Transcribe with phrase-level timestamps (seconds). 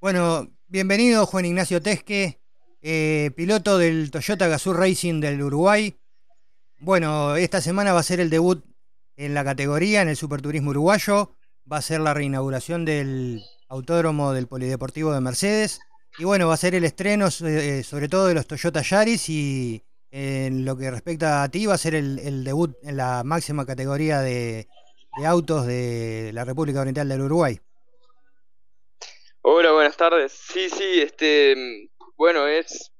[0.00, 2.40] Bueno, bienvenido Juan Ignacio Tesque,
[2.82, 5.98] eh, piloto del Toyota Gazoo Racing del Uruguay.
[6.78, 8.64] Bueno, esta semana va a ser el debut
[9.16, 11.32] en la categoría, en el Superturismo Uruguayo.
[11.70, 15.80] Va a ser la reinauguración del Autódromo del Polideportivo de Mercedes.
[16.16, 19.82] Y bueno, va a ser el estreno eh, sobre todo de los Toyota Yaris y
[20.12, 24.20] en lo que respecta a ti va a ser el, debut en la máxima categoría
[24.20, 24.68] de
[25.26, 27.60] autos de la República Oriental del Uruguay.
[29.50, 30.30] Hola, buenas tardes.
[30.32, 32.92] Sí, sí, este, bueno, es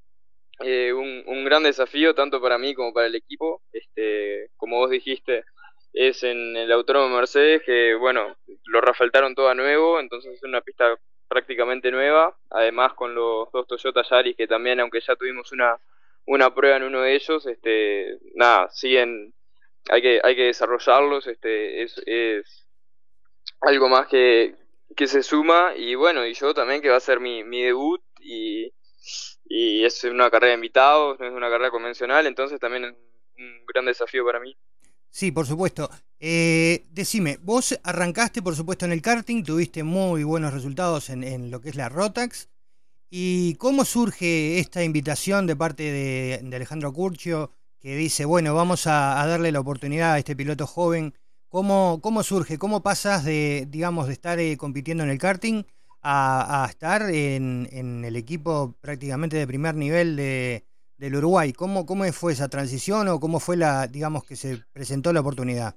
[0.65, 3.61] eh, un, gran desafío tanto para mí como para el equipo.
[3.71, 5.45] Este, como vos dijiste,
[5.93, 10.63] es en el Autónomo Mercedes que, bueno, lo refaltaron todo a nuevo, entonces es una
[10.63, 10.97] pista
[11.29, 12.35] prácticamente nueva.
[12.49, 15.77] Además con los dos Toyota Yaris que también, aunque ya tuvimos una,
[16.25, 19.35] una prueba en uno de ellos, este, nada, siguen,
[19.91, 22.67] hay que, hay que desarrollarlos, este, es, es
[23.61, 24.55] algo más que,
[24.97, 28.03] que se suma y bueno, y yo también que va a ser mi, mi debut
[28.21, 28.73] y,
[29.45, 32.95] y es una carrera de invitados, no es una carrera convencional, entonces también es
[33.39, 34.57] un gran desafío para mí.
[35.11, 35.91] Sí, por supuesto.
[36.21, 41.51] Eh, decime, vos arrancaste por supuesto en el karting, tuviste muy buenos resultados en, en
[41.51, 42.49] lo que es la Rotax.
[43.11, 49.23] ¿Y cómo surge esta invitación de parte de, Alejandro Curcio que dice, bueno, vamos a,
[49.23, 51.15] a darle la oportunidad a este piloto joven
[51.49, 52.59] ¿Cómo, ¿Cómo surge?
[52.59, 55.65] ¿Cómo pasas de, digamos, de estar eh, compitiendo en el karting
[56.03, 60.65] a, estar en, el equipo prácticamente de primer nivel de,
[60.99, 61.53] del Uruguay?
[61.55, 65.77] ¿Cómo, ¿Cómo fue esa transición o cómo fue la, digamos, que se presentó la oportunidad?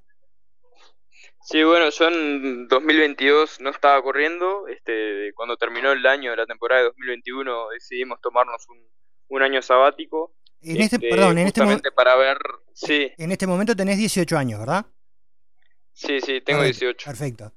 [1.44, 4.68] Sí, bueno, yo en 2022 no estaba corriendo.
[4.68, 8.78] Este, cuando terminó el año de la temporada de 2021 decidimos tomarnos un,
[9.30, 10.36] un año sabático.
[10.62, 12.38] En este, perdón, en este momento para ver,
[12.74, 13.12] sí.
[13.18, 14.86] En este momento tenés 18 años, ¿verdad?
[15.94, 17.10] Sí, sí, tengo 18.
[17.10, 17.52] Perfecto.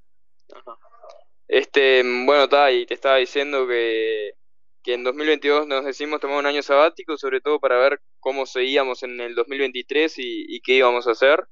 [1.49, 4.33] Este, bueno, está, y te estaba diciendo que,
[4.83, 9.03] que en 2022 nos decimos tomar un año sabático, sobre todo para ver cómo seguíamos
[9.03, 11.45] en el 2023 y, y qué íbamos a hacer.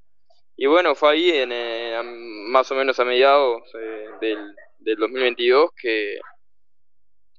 [0.57, 2.01] Y bueno, fue ahí, en, eh,
[2.49, 6.19] más o menos a mediados eh, del, del 2022, que,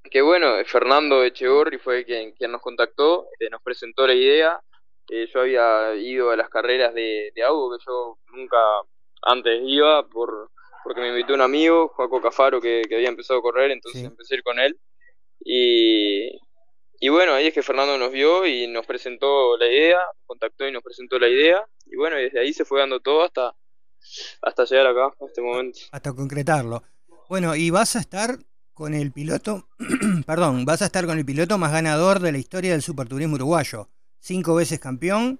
[0.09, 4.59] que bueno, Fernando Echegorri fue quien, quien nos contactó, este, nos presentó la idea.
[5.09, 8.57] Eh, yo había ido a las carreras de, de que yo nunca
[9.25, 10.51] antes iba por
[10.83, 14.37] porque me invitó un amigo, Joaco Cafaro, que, había empezado a correr, entonces empecé a
[14.37, 14.77] ir con él.
[15.39, 16.29] Y,
[16.99, 20.71] y bueno, ahí es que Fernando nos vio y nos presentó la idea, contactó y
[20.71, 21.65] nos presentó la idea.
[21.85, 23.55] Y bueno, desde ahí se fue dando todo hasta,
[24.41, 25.79] hasta llegar acá, a este momento.
[25.91, 26.83] Hasta concretarlo.
[27.29, 28.37] Bueno, y vas a estar
[28.73, 29.67] con el piloto,
[30.25, 33.89] perdón, vas a estar con el piloto más ganador de la historia del superturismo uruguayo.
[34.19, 35.39] Cinco veces campeón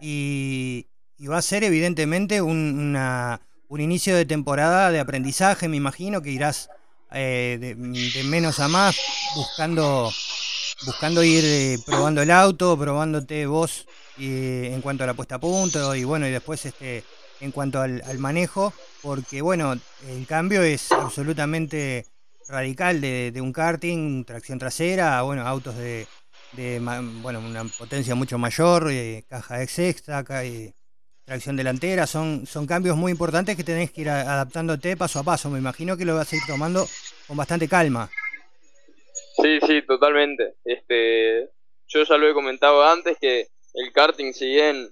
[0.00, 0.86] y,
[1.18, 2.96] y va a ser evidentemente un,
[3.68, 6.68] un inicio de temporada de aprendizaje, me imagino que irás
[7.12, 8.96] eh, de, menos a más
[9.34, 10.10] buscando,
[10.84, 13.86] buscando ir eh, probando el auto, probándote vos
[14.18, 17.04] eh, en cuanto a la puesta a punto y bueno, y después este
[17.40, 18.72] en cuanto al, manejo,
[19.02, 19.74] porque bueno,
[20.08, 22.06] el cambio es absolutamente
[22.48, 26.06] radical de, de un karting, tracción trasera, bueno, autos de,
[26.52, 26.80] de
[27.20, 28.90] bueno, una potencia mucho mayor,
[29.28, 30.24] caja ex extra,
[31.26, 35.50] tracción delantera, son, son cambios muy importantes que tenés que ir adaptándote paso a paso.
[35.50, 36.86] Me imagino que lo vas a ir tomando
[37.26, 38.08] con bastante calma.
[39.42, 40.54] Sí, sí, totalmente.
[40.64, 41.50] Este,
[41.88, 44.88] yo ya lo he comentado antes que el karting, si bien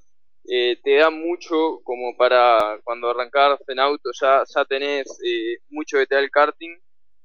[0.48, 5.98] eh, te da mucho como para cuando arrancas en auto ya, ya tenés eh, mucho
[5.98, 6.76] que te da el karting,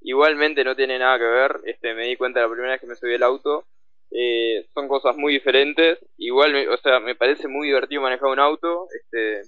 [0.02, 1.62] igualmente no tiene nada que ver.
[1.66, 3.66] Este, me di cuenta la primera vez que me subí el auto
[4.12, 6.00] eh, son cosas muy diferentes.
[6.18, 9.42] Igual, o sea, me parece muy divertido manejar un auto, este,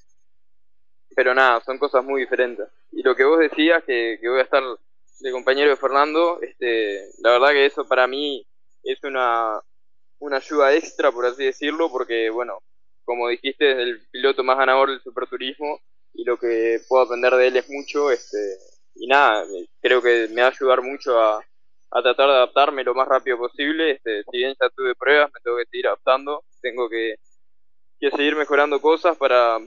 [1.15, 2.67] pero nada, son cosas muy diferentes.
[2.91, 4.63] Y lo que vos decías, que, que voy a estar
[5.19, 8.45] de compañero de Fernando, este, la verdad que eso para mí
[8.83, 9.59] es una,
[10.19, 12.59] una ayuda extra, por así decirlo, porque, bueno,
[13.03, 15.79] como dijiste, es el piloto más ganador del superturismo
[16.13, 18.37] y lo que puedo aprender de él es mucho, este,
[18.95, 19.45] y nada,
[19.81, 21.43] creo que me va a ayudar mucho a,
[21.91, 23.91] a tratar de adaptarme lo más rápido posible.
[23.91, 27.15] Este, si bien ya tuve pruebas, me tengo que seguir adaptando, tengo que,
[27.99, 29.59] seguir mejorando cosas para,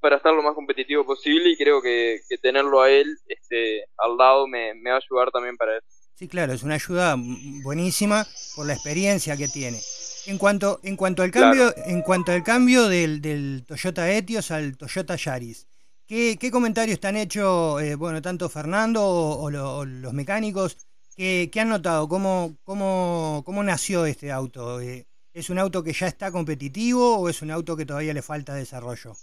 [0.00, 4.46] para estar lo más competitivo posible y creo que, tenerlo a él este, al lado
[4.46, 5.86] me, me, va a ayudar también para eso.
[6.14, 7.14] Sí, claro, es una ayuda
[7.62, 9.78] buenísima por la experiencia que tiene.
[10.26, 14.78] En cuanto, en cuanto al cambio, en cuanto al cambio del, del, Toyota Etios al
[14.78, 15.66] Toyota Yaris,
[16.06, 20.78] ¿qué, qué comentarios te han hecho, eh, bueno, tanto Fernando o, los mecánicos
[21.16, 22.08] ¿Qué, han notado?
[22.08, 24.80] ¿Cómo, cómo, cómo nació este auto?
[24.80, 28.20] Eh, ¿Es un auto que ya está competitivo o es un auto que todavía le
[28.20, 29.14] falta desarrollo?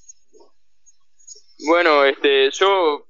[1.67, 3.07] Bueno, este, yo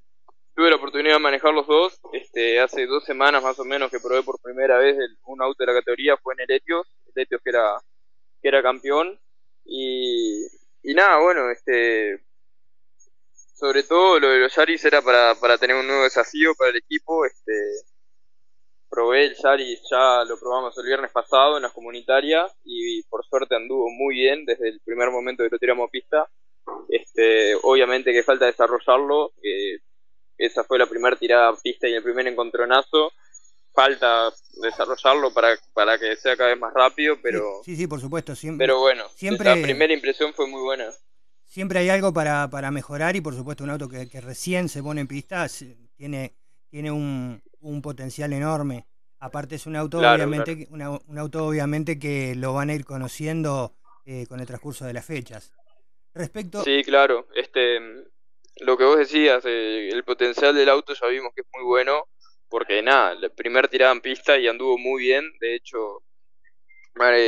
[0.54, 1.98] tuve la oportunidad de manejar los dos.
[2.12, 5.72] Este, hace dos semanas más o menos que probé por primera vez un auto de
[5.72, 7.80] la categoría, fue en el Etios, el Etios que era,
[8.42, 9.18] que era campeón.
[9.64, 10.44] Y,
[10.82, 12.22] y nada, bueno, este,
[13.54, 16.76] sobre todo lo de los Yaris era para, para tener un nuevo desafío para el
[16.76, 17.24] equipo.
[17.24, 17.52] Este,
[18.94, 23.56] probé el Yaris, ya lo probamos el viernes pasado en las comunitarias y por suerte
[23.56, 26.28] anduvo muy bien desde el primer momento que lo tiramos a pista.
[26.88, 29.32] Este, obviamente que falta desarrollarlo,
[30.38, 33.12] esa fue la primera tirada a pista y el primer encontronazo.
[33.72, 34.32] Falta
[34.62, 37.60] desarrollarlo para, para que sea cada vez más rápido, pero...
[37.64, 38.36] Sí, sí, por supuesto.
[38.36, 40.92] Siempre, pero bueno, siempre, la primera impresión fue muy buena.
[41.44, 44.80] Siempre hay algo para, para mejorar y por supuesto un auto que, que recién se
[44.80, 45.48] pone en pista
[45.96, 46.36] tiene,
[46.74, 48.88] tiene un, un potencial enorme.
[49.20, 53.76] Aparte es un auto obviamente un auto obviamente que lo van a ir conociendo
[54.06, 55.52] eh, con el transcurso de las fechas.
[56.12, 57.78] Respecto Sí, claro, este
[58.56, 62.08] lo que vos decías, eh, el potencial del auto ya vimos que es muy bueno
[62.48, 66.02] porque nada, la primera tirada en pista y anduvo muy bien, de hecho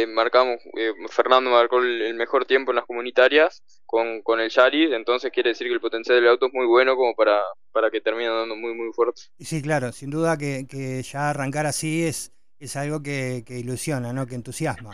[0.09, 5.31] marcamos, eh, Fernando marcó el, mejor tiempo en las comunitarias con, con el Yaris, entonces
[5.33, 7.41] quiere decir que el potencial del auto es muy bueno como para,
[7.73, 9.23] para que termine andando muy muy fuerte.
[9.41, 14.13] Sí, claro, sin duda que, que ya arrancar así es, es algo que, que ilusiona,
[14.13, 14.27] ¿no?
[14.27, 14.93] que entusiasma.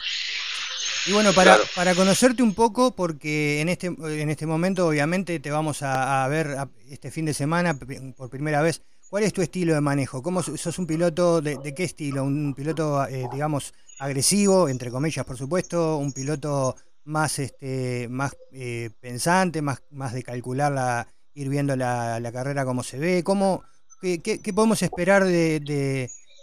[1.06, 5.50] Y bueno, para, para conocerte un poco, porque en este, en este momento obviamente te
[5.50, 6.56] vamos a, a ver
[6.88, 7.76] este fin de semana
[8.16, 8.82] por primera vez
[9.12, 10.22] ¿Cuál es tu estilo de manejo?
[10.22, 12.24] ¿Cómo sos un piloto de, qué estilo?
[12.24, 15.96] ¿Un piloto, eh, digamos, agresivo, entre comillas, por supuesto?
[15.96, 16.74] ¿Un piloto
[17.04, 22.82] más, este, más eh, pensante, más, más de calcular, la, ir viendo la, carrera como
[22.82, 23.22] se ve?
[23.24, 23.64] ¿Cómo,
[24.00, 25.60] qué, podemos esperar de,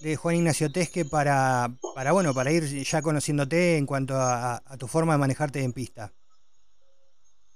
[0.02, 4.88] de, Juan Ignacio Tesque para, para, bueno, para ir ya conociéndote en cuanto a tu
[4.88, 6.12] forma de manejarte en pista?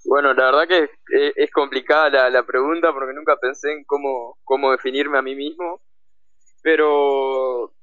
[0.04, 0.88] Bueno, la verdad que
[1.34, 5.80] es, complicada la, pregunta porque nunca pensé en cómo, cómo definirme a mí mismo,
[6.62, 7.73] pero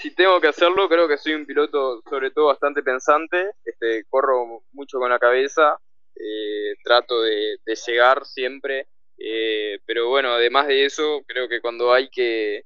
[0.00, 4.62] si tengo que hacerlo, creo que soy un piloto sobre todo bastante pensante, este, corro
[4.72, 5.78] mucho con la cabeza,
[6.16, 8.88] eh, trato de, llegar siempre,
[9.18, 12.64] eh, pero bueno, además de eso, creo que cuando hay que,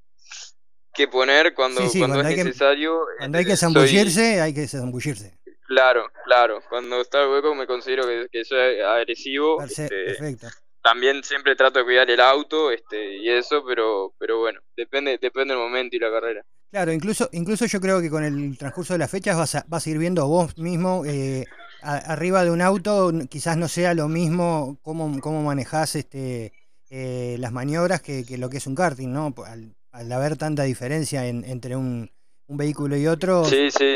[0.95, 3.01] que poner, cuando, cuando, es necesario...
[3.19, 5.37] cuando hay que zambullirse, hay que zambullirse.
[5.67, 6.61] Claro, claro.
[6.69, 9.63] Cuando está el hueco me considero que, que soy agresivo.
[9.63, 10.49] Este, perfecto.
[10.83, 15.55] También siempre trato de cuidar el auto este, y eso, pero, pero bueno, depende, depende
[15.55, 16.45] del momento y la carrera.
[16.75, 19.87] Claro, incluso, incluso yo creo que con el transcurso de las fechas vas a, vas
[19.87, 21.45] a ir viendo vos mismo eh,
[21.81, 26.53] arriba de un auto, quizás no sea lo mismo cómo, cómo manejás este,
[26.91, 29.33] eh, las maniobras que, que, lo que es un karting, ¿no?
[29.47, 32.11] Al, al haber tanta diferencia entre un,
[32.49, 33.45] un vehículo y otro,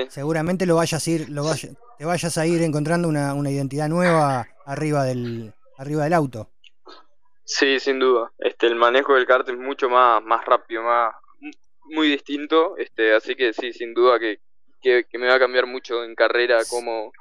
[0.08, 1.52] seguramente lo vayas a ir, lo
[1.98, 6.52] te vayas a ir encontrando una, una identidad nueva arriba del, arriba del auto.
[7.42, 8.30] Sí, sin duda.
[8.38, 11.12] Este, el manejo del kart es mucho más, más rápido, más,
[11.88, 12.76] muy distinto.
[12.76, 14.40] Este, así que sí, sin duda que,
[14.80, 17.12] que, me va a cambiar mucho en carrera cómo,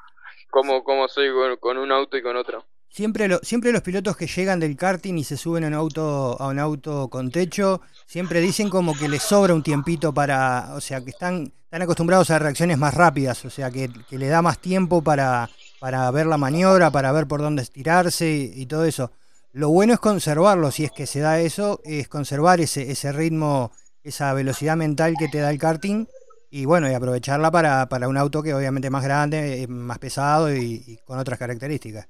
[0.49, 1.29] cómo, cómo soy
[1.59, 2.65] con un auto y con otro.
[2.89, 6.41] Siempre, lo, siempre los pilotos que llegan del karting y se suben a un auto,
[6.41, 10.81] a un auto con techo, siempre dicen como que les sobra un tiempito para, o
[10.81, 14.41] sea, que están, están acostumbrados a reacciones más rápidas, o sea, que, que le da
[14.41, 15.49] más tiempo para,
[15.79, 19.11] para ver la maniobra, para ver por dónde estirarse y, todo eso.
[19.53, 23.71] Lo bueno es conservarlo, si es que se da eso, es conservar ese, ese ritmo,
[24.07, 26.05] esa velocidad mental que te da el karting
[26.49, 30.53] y bueno, y aprovecharla para, para un auto que obviamente es más grande, más pesado
[30.53, 32.07] y con otras características.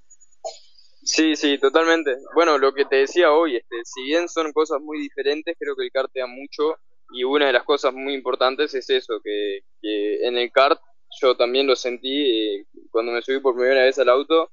[1.07, 2.17] Sí, sí, totalmente.
[2.35, 5.85] Bueno, lo que te decía hoy, este, si bien son cosas muy diferentes, creo que
[5.85, 6.75] el kart te da mucho
[7.13, 10.81] y una de las cosas muy importantes es eso, que, que en el kart
[11.21, 14.51] yo también lo sentí eh, cuando me subí por primera vez al auto,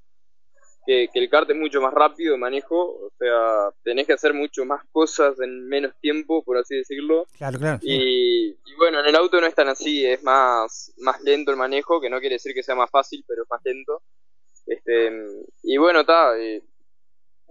[0.87, 4.35] que, que, el kart es mucho más rápido de manejo, o sea, tenés que hacer
[4.35, 7.27] mucho más cosas en menos tiempo, por así decirlo.
[7.37, 7.79] Claro, claro.
[7.83, 11.57] Y, y, bueno, en el auto no es tan así, es más, más lento el
[11.57, 14.03] manejo, que no quiere decir que sea más fácil, pero es más lento.
[14.67, 15.13] Este,
[15.63, 16.63] y bueno, está, eh,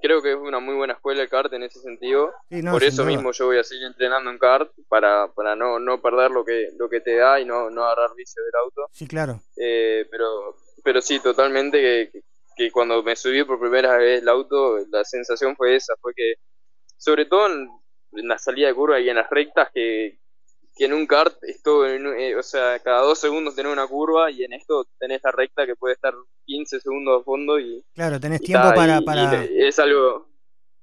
[0.04, 2.34] creo que es una muy buena escuela el kart en ese sentido.
[2.70, 6.30] Por eso mismo yo voy a seguir entrenando en kart para, para no, no perder
[6.30, 8.90] lo que, lo que te da y no, no agarrar vicio del auto.
[8.92, 9.42] Sí, claro.
[9.56, 11.80] Eh, pero, pero sí, totalmente
[12.12, 12.22] que,
[12.56, 16.36] que cuando me subí por primera vez el auto, la sensación fue esa, fue que
[16.98, 17.70] sobre todo en,
[18.14, 20.20] en la salida de curva y en las rectas que,
[20.76, 24.44] que en un kart esto, eh, o sea, cada dos segundos tenés una curva y
[24.44, 26.14] en esto tenés la recta que puede estar
[26.46, 27.84] 15 segundos a fondo y...
[27.94, 29.44] Claro, tenés tiempo para, para...
[29.44, 30.28] es algo,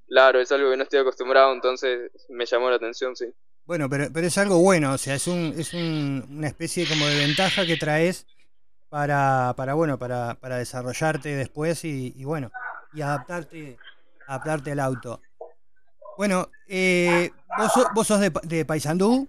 [0.06, 3.26] claro, es algo que no estoy acostumbrado, entonces me llamó la atención, sí.
[3.64, 7.06] Bueno, pero, pero es algo bueno, o sea, es, un, es un, una especie como
[7.06, 8.26] de ventaja que traes
[8.90, 12.50] para, para bueno, para, para desarrollarte después y, y bueno,
[12.92, 13.78] y adaptarte,
[14.26, 15.22] adaptarte al auto.
[16.18, 17.30] Bueno, eh,
[17.94, 19.28] vos, sos de, de Paysandú.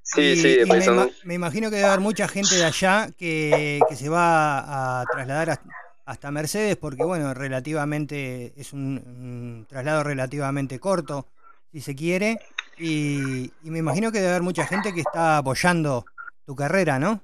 [0.00, 1.10] Sí, sí, de Paysandú.
[1.24, 5.60] Me, imagino que debe haber mucha gente de allá que, se va a trasladar
[6.06, 11.26] hasta, Mercedes porque, bueno, relativamente es un, traslado relativamente corto,
[11.72, 12.40] si se quiere.
[12.78, 16.06] Y, y me imagino que debe haber mucha gente que está apoyando
[16.44, 17.20] tu carrera, ¿no?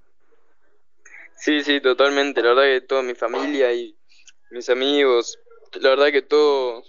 [1.42, 2.40] Sí, sí, totalmente.
[2.40, 3.98] La verdad que toda mi familia y
[4.52, 5.36] mis amigos,
[5.80, 6.84] la verdad que todo,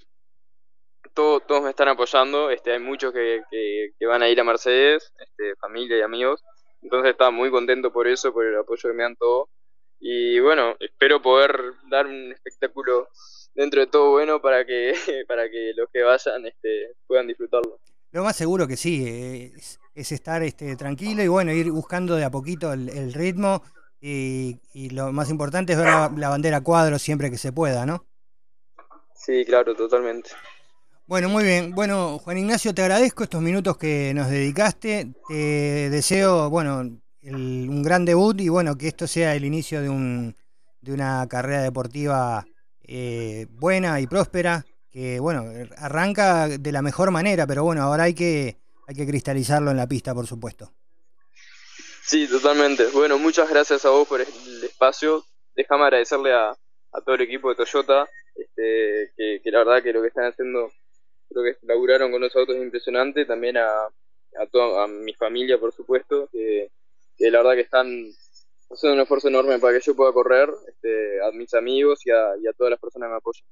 [1.15, 2.51] todos me están apoyando.
[2.51, 6.43] Este, hay muchos que, que, van a ir a Mercedes, este, familia y amigos.
[6.83, 9.49] Entonces estaba muy contento por eso, por el apoyo que me dan todos.
[9.99, 13.07] Y bueno, espero poder dar un espectáculo
[13.55, 14.93] dentro de todo bueno para que,
[15.27, 17.79] para que los que vayan este, puedan disfrutarlo.
[18.11, 19.79] Lo más seguro que sí, es,
[20.11, 23.63] estar este, tranquilo y bueno, ir buscando de a poquito el, ritmo
[24.05, 28.05] y, lo más importante es ver la, bandera cuadro siempre que se pueda, ¿no?
[29.15, 30.31] Sí, claro, totalmente.
[31.05, 31.71] Bueno, muy bien.
[31.71, 35.13] Bueno, Juan Ignacio, te agradezco estos minutos que nos dedicaste.
[35.29, 36.79] Te deseo, bueno,
[37.23, 40.35] un gran debut y bueno, que esto sea el inicio de, un,
[40.81, 42.45] de una carrera deportiva
[42.81, 45.45] eh, buena y próspera que bueno,
[45.77, 49.87] arranca de la mejor manera, pero bueno, ahora hay que, hay que cristalizarlo en la
[49.87, 50.71] pista, por supuesto.
[52.05, 52.87] Sí, totalmente.
[52.87, 55.23] Bueno, muchas gracias a vos por el espacio.
[55.55, 56.49] Déjame agradecerle a,
[56.93, 60.71] a todo el equipo de Toyota, este, que, la verdad que lo que están haciendo,
[61.29, 65.73] creo que laburaron con los autos impresionante, también a, a, toda, a mi familia, por
[65.73, 66.69] supuesto, que,
[67.19, 67.87] la verdad que están
[68.69, 72.35] haciendo un esfuerzo enorme para que yo pueda correr, este, a mis amigos y a,
[72.41, 73.45] y a todas las personas que me apoyan.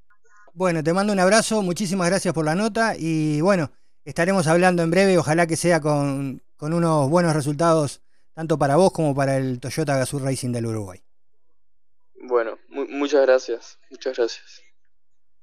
[0.54, 3.72] Bueno, te mando un abrazo, muchísimas gracias por la nota y bueno,
[4.04, 8.01] estaremos hablando en breve, ojalá que sea con, con unos buenos resultados
[8.34, 11.02] tanto para vos como para el Toyota Gazoo Racing del Uruguay.
[12.24, 14.62] Bueno, muchas gracias, muchas gracias.